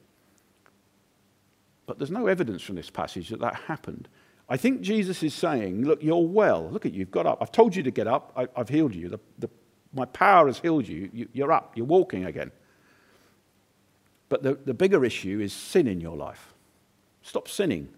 [1.85, 4.09] But there's no evidence from this passage that that happened.
[4.49, 6.69] I think Jesus is saying, Look, you're well.
[6.71, 7.39] Look at you, you've got up.
[7.41, 8.33] I've told you to get up.
[8.37, 9.09] I, have healed you.
[9.09, 9.49] The, the,
[9.93, 11.11] my power has healed you.
[11.13, 11.29] you.
[11.33, 11.77] You're up.
[11.77, 12.51] You're walking again.
[14.29, 16.53] But the, the bigger issue is sin in your life.
[17.23, 17.89] Stop sinning,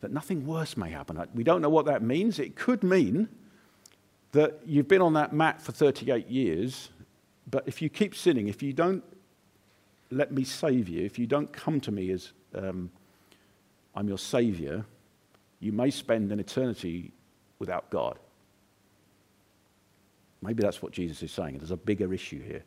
[0.00, 1.22] that nothing worse may happen.
[1.34, 2.38] We don't know what that means.
[2.38, 3.28] It could mean
[4.32, 6.90] that you've been on that mat for 38 years,
[7.50, 9.02] but if you keep sinning, if you don't
[10.10, 12.90] let me save you, if you don't come to me as um,
[13.94, 14.84] I'm your savior,
[15.60, 17.12] you may spend an eternity
[17.58, 18.18] without God.
[20.40, 21.58] Maybe that's what Jesus is saying.
[21.58, 22.62] There's a bigger issue here.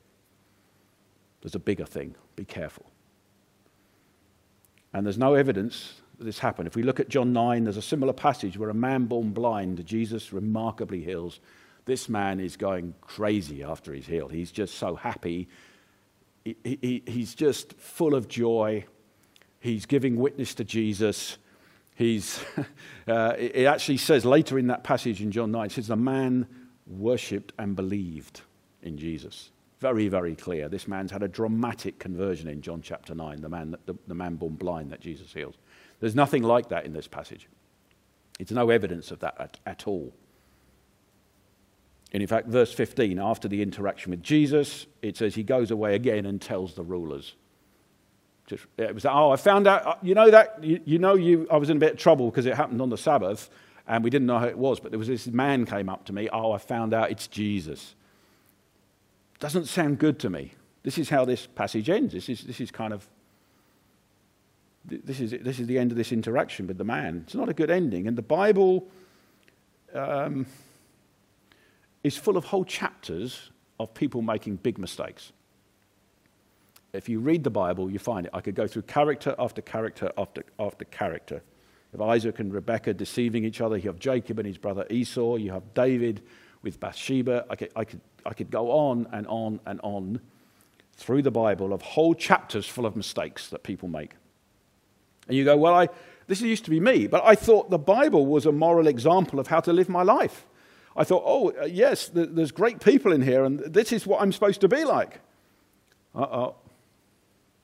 [1.41, 2.15] There's a bigger thing.
[2.36, 2.86] Be careful.
[4.93, 6.67] And there's no evidence that this happened.
[6.67, 9.86] If we look at John 9, there's a similar passage where a man born blind,
[9.86, 11.39] Jesus remarkably heals.
[11.86, 14.32] This man is going crazy after he's healed.
[14.32, 15.47] He's just so happy.
[16.43, 18.86] He, he, he's just full of joy.
[19.60, 21.38] He's giving witness to Jesus.
[22.02, 22.44] He's,
[23.08, 26.48] uh, it actually says later in that passage in John 9, it says, The man
[26.88, 28.42] worshipped and believed
[28.82, 29.52] in Jesus.
[29.80, 30.68] Very, very clear.
[30.68, 34.34] This man's had a dramatic conversion in John chapter 9, the man, the, the man
[34.34, 35.54] born blind that Jesus heals.
[36.00, 37.48] There's nothing like that in this passage.
[38.40, 40.12] It's no evidence of that at, at all.
[42.14, 45.94] And in fact, verse 15, after the interaction with Jesus, it says he goes away
[45.94, 47.36] again and tells the rulers.
[48.52, 51.48] Just, it was, oh, I found out, uh, you know that, you, you know, you,
[51.50, 53.50] I was in a bit of trouble because it happened on the Sabbath
[53.88, 56.14] and we didn't know who it was, but there was this man came up to
[56.14, 57.96] me, oh, I found out it's Jesus.
[59.40, 60.52] Doesn't sound good to me.
[60.84, 62.14] This is how this passage ends.
[62.14, 63.08] This is, this is kind of
[64.84, 67.22] this is, this is the end of this interaction with the man.
[67.26, 68.08] It's not a good ending.
[68.08, 68.88] And the Bible
[69.94, 70.48] um,
[72.04, 75.32] is full of whole chapters of people making big mistakes.
[76.93, 78.32] If you read the Bible, you find it.
[78.34, 81.36] I could go through character after character after, after character.
[81.93, 83.77] You have Isaac and Rebekah deceiving each other.
[83.77, 85.36] You have Jacob and his brother Esau.
[85.36, 86.21] You have David
[86.62, 87.45] with Bathsheba.
[87.49, 90.21] I could, I could I could go on and on and on
[90.95, 94.12] through the Bible of whole chapters full of mistakes that people make.
[95.27, 95.89] And you go, well, I,
[96.27, 99.47] this used to be me, but I thought the Bible was a moral example of
[99.47, 100.45] how to live my life.
[100.95, 104.32] I thought, oh, uh, yes, there's great people in here, and this is what I'm
[104.32, 105.21] supposed to be like.
[106.13, 106.56] Uh oh.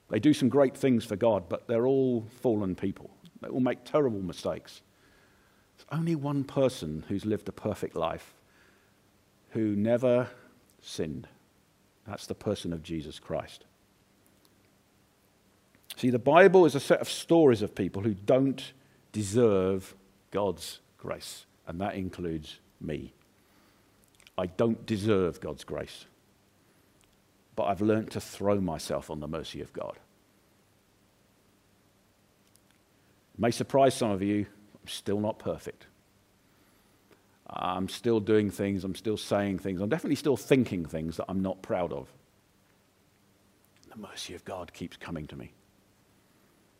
[0.09, 3.09] They do some great things for God, but they're all fallen people.
[3.41, 4.81] They all make terrible mistakes.
[5.77, 8.33] There's only one person who's lived a perfect life
[9.49, 10.29] who never
[10.81, 11.27] sinned.
[12.07, 13.65] That's the person of Jesus Christ.
[15.97, 18.71] See, the Bible is a set of stories of people who don't
[19.11, 19.95] deserve
[20.31, 23.13] God's grace, and that includes me.
[24.37, 26.05] I don't deserve God's grace,
[27.57, 29.97] but I've learned to throw myself on the mercy of God.
[33.33, 34.45] It may surprise some of you,
[34.79, 35.87] I'm still not perfect.
[37.49, 41.41] I'm still doing things, I'm still saying things, I'm definitely still thinking things that I'm
[41.41, 42.07] not proud of.
[43.89, 45.51] The mercy of God keeps coming to me.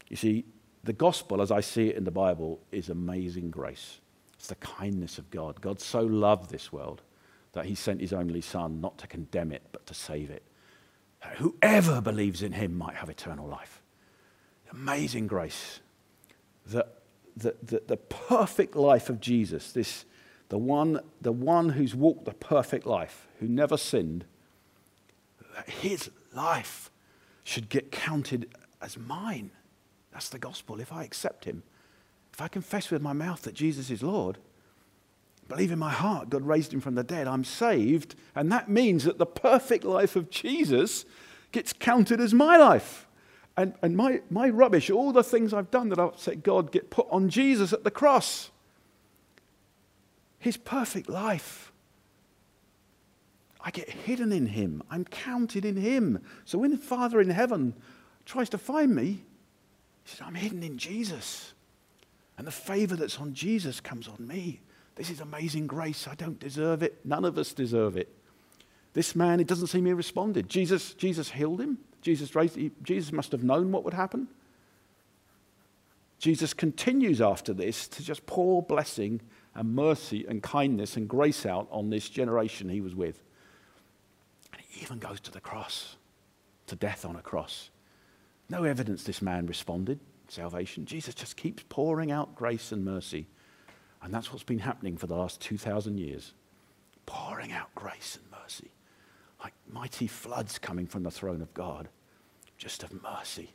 [0.09, 0.45] You see,
[0.83, 3.99] the gospel, as I see it in the Bible, is amazing grace.
[4.35, 5.59] It's the kindness of God.
[5.59, 7.01] God so loved this world
[7.53, 10.43] that he sent his only Son not to condemn it, but to save it.
[11.37, 13.81] Whoever believes in him might have eternal life.
[14.71, 15.79] Amazing grace.
[16.65, 16.87] The,
[17.35, 20.05] the, the, the perfect life of Jesus, this
[20.49, 24.25] the one, the one who's walked the perfect life, who never sinned,
[25.65, 26.89] his life
[27.43, 28.49] should get counted
[28.81, 29.51] as mine.
[30.11, 30.79] That's the gospel.
[30.79, 31.63] If I accept him,
[32.33, 34.37] if I confess with my mouth that Jesus is Lord,
[35.47, 38.15] believe in my heart God raised him from the dead, I'm saved.
[38.35, 41.05] And that means that the perfect life of Jesus
[41.51, 43.07] gets counted as my life.
[43.55, 47.07] And, and my, my rubbish, all the things I've done that upset God, get put
[47.09, 48.51] on Jesus at the cross
[50.39, 51.71] his perfect life.
[53.59, 54.81] I get hidden in him.
[54.89, 56.21] I'm counted in him.
[56.45, 57.73] So when the Father in heaven
[58.25, 59.23] tries to find me,
[60.03, 61.53] he says, I'm hidden in Jesus.
[62.37, 64.61] And the favor that's on Jesus comes on me.
[64.97, 66.07] This is amazing grace.
[66.07, 67.05] I don't deserve it.
[67.05, 68.13] None of us deserve it.
[68.93, 70.49] This man, it doesn't seem he responded.
[70.49, 71.77] Jesus, Jesus healed him.
[72.01, 74.27] Jesus, raised, he, Jesus must have known what would happen.
[76.17, 79.21] Jesus continues after this to just pour blessing
[79.53, 83.21] and mercy and kindness and grace out on this generation he was with.
[84.51, 85.95] And he even goes to the cross,
[86.65, 87.69] to death on a cross.
[88.49, 90.85] No evidence this man responded, salvation.
[90.85, 93.27] Jesus just keeps pouring out grace and mercy.
[94.07, 96.31] And that's what's been happening for the last 2,000 years.
[97.05, 98.71] Pouring out grace and mercy.
[99.43, 101.89] Like mighty floods coming from the throne of God,
[102.57, 103.51] just of mercy.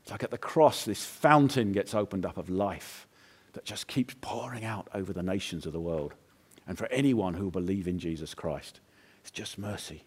[0.00, 3.06] It's like at the cross, this fountain gets opened up of life
[3.52, 6.14] that just keeps pouring out over the nations of the world.
[6.66, 8.80] And for anyone who will believe in Jesus Christ,
[9.20, 10.04] it's just mercy.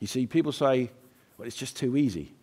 [0.00, 0.90] You see, people say,
[1.38, 2.34] well, it's just too easy.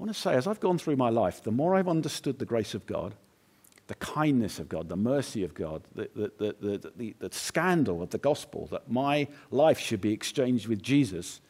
[0.00, 2.46] I want to say, as I've gone through my life, the more I've understood the
[2.46, 3.14] grace of God,
[3.86, 6.54] the kindness of God, the mercy of God, the, the,
[6.96, 11.42] the, the, scandal of the gospel that my life should be exchanged with Jesus,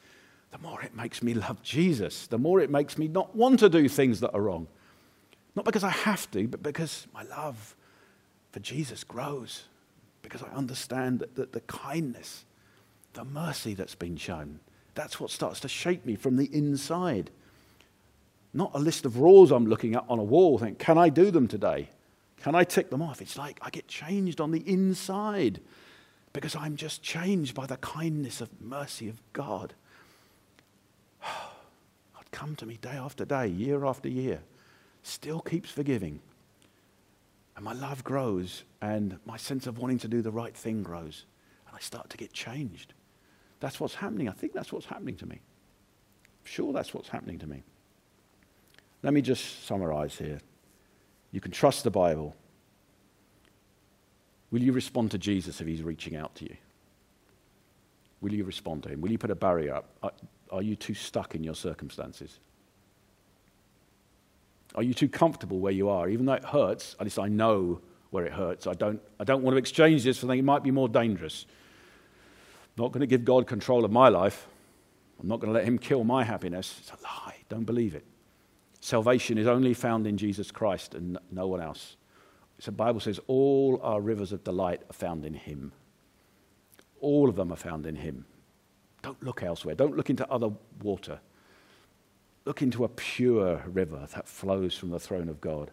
[0.50, 3.68] the more it makes me love Jesus, the more it makes me not want to
[3.68, 4.66] do things that are wrong.
[5.54, 7.76] Not because I have to, but because my love
[8.50, 9.62] for Jesus grows,
[10.22, 12.44] because I understand that, that the kindness,
[13.12, 14.58] the mercy that's been shown,
[14.96, 17.30] That's what starts to shape me from the inside.
[18.52, 21.30] Not a list of rules I'm looking at on a wall, think, can I do
[21.30, 21.88] them today?
[22.42, 23.20] Can I tick them off?
[23.20, 25.60] It's like I get changed on the inside
[26.32, 29.74] because I'm just changed by the kindness of mercy of God.
[31.22, 34.40] God come to me day after day, year after year,
[35.02, 36.20] still keeps forgiving.
[37.56, 41.26] And my love grows, and my sense of wanting to do the right thing grows,
[41.66, 42.94] and I start to get changed.
[43.58, 44.28] That's what's happening.
[44.28, 45.36] I think that's what's happening to me.
[45.36, 47.62] I'm sure that's what's happening to me.
[49.02, 50.40] Let me just summarize here.
[51.32, 52.34] You can trust the Bible.
[54.50, 56.56] Will you respond to Jesus if he's reaching out to you?
[58.20, 59.00] Will you respond to him?
[59.00, 60.20] Will you put a barrier up?
[60.50, 62.38] Are you too stuck in your circumstances?
[64.74, 66.08] Are you too comfortable where you are?
[66.08, 67.80] Even though it hurts, at least I know
[68.10, 68.66] where it hurts.
[68.66, 71.46] I don't, I don't want to exchange this for something that might be more dangerous.
[72.76, 74.46] I'm not going to give God control of my life.
[75.20, 76.76] I'm not going to let him kill my happiness.
[76.80, 77.36] It's a lie.
[77.48, 78.04] Don't believe it.
[78.80, 81.96] Salvation is only found in Jesus Christ and no one else.
[82.64, 85.72] The Bible says all our rivers of delight are found in him.
[87.00, 88.26] All of them are found in him.
[89.02, 89.74] Don't look elsewhere.
[89.74, 90.50] Don't look into other
[90.82, 91.20] water.
[92.44, 95.70] Look into a pure river that flows from the throne of God.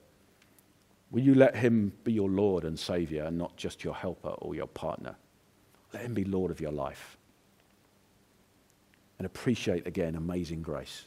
[1.12, 4.56] Will you let him be your Lord and Savior and not just your helper or
[4.56, 5.16] your partner?
[5.94, 7.18] Let him be Lord of your life.
[9.18, 11.06] And appreciate again amazing grace.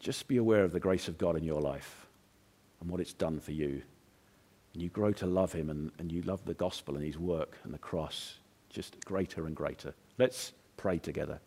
[0.00, 2.06] Just be aware of the grace of God in your life
[2.80, 3.82] and what it's done for you.
[4.72, 7.58] And you grow to love him and, and you love the gospel and his work
[7.64, 8.38] and the cross
[8.68, 9.94] just greater and greater.
[10.18, 11.40] Let's pray together.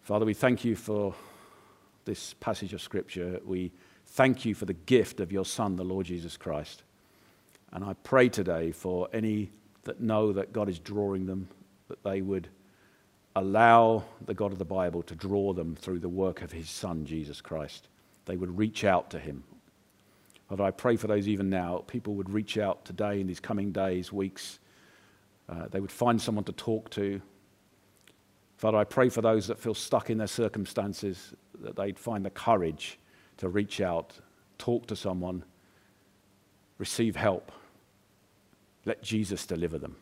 [0.00, 1.14] Father, we thank you for
[2.04, 3.40] this passage of Scripture.
[3.44, 3.70] We
[4.04, 6.82] thank you for the gift of your Son, the Lord Jesus Christ.
[7.72, 9.50] And I pray today for any
[9.84, 11.48] that know that God is drawing them,
[11.88, 12.48] that they would
[13.34, 17.04] allow the God of the Bible to draw them through the work of his Son,
[17.04, 17.88] Jesus Christ.
[18.26, 19.44] They would reach out to him.
[20.48, 21.84] Father, I pray for those even now.
[21.86, 24.58] People would reach out today in these coming days, weeks.
[25.48, 27.20] Uh, they would find someone to talk to,
[28.62, 32.30] Father, I pray for those that feel stuck in their circumstances, that they'd find the
[32.30, 32.96] courage
[33.38, 34.12] to reach out,
[34.56, 35.42] talk to someone,
[36.78, 37.50] receive help.
[38.84, 39.96] Let Jesus deliver them.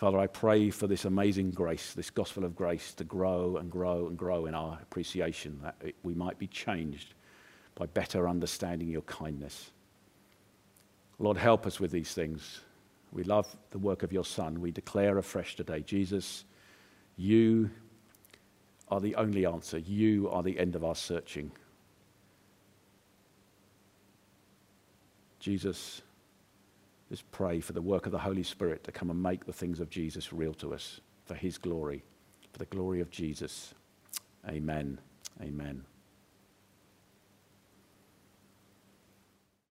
[0.00, 4.06] Father, I pray for this amazing grace, this gospel of grace, to grow and grow
[4.06, 7.12] and grow in our appreciation, that we might be changed
[7.74, 9.72] by better understanding your kindness.
[11.18, 12.62] Lord, help us with these things.
[13.12, 14.62] We love the work of your Son.
[14.62, 16.46] We declare afresh today Jesus,
[17.18, 17.68] you
[18.88, 19.76] are the only answer.
[19.76, 21.52] You are the end of our searching.
[25.40, 26.00] Jesus,
[27.10, 29.80] let's pray for the work of the Holy Spirit to come and make the things
[29.80, 32.02] of Jesus real to us for his glory,
[32.52, 33.74] for the glory of Jesus.
[34.48, 34.98] Amen.
[35.42, 35.84] Amen.